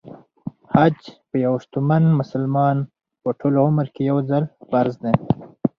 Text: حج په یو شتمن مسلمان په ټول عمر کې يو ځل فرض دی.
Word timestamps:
حج 0.75 0.97
په 1.29 1.35
یو 1.45 1.53
شتمن 1.63 2.03
مسلمان 2.19 2.77
په 3.21 3.29
ټول 3.39 3.53
عمر 3.65 3.85
کې 3.93 4.01
يو 4.09 4.17
ځل 4.29 4.43
فرض 4.69 4.93
دی. 5.03 5.15